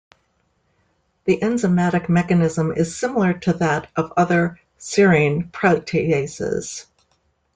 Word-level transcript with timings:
The 1.25 1.37
enzymatic 1.37 2.09
mechanism 2.09 2.71
is 2.71 2.97
similar 2.97 3.33
to 3.33 3.53
that 3.53 3.87
of 3.95 4.11
other 4.17 4.59
serine 4.79 5.51
proteases. 5.51 6.87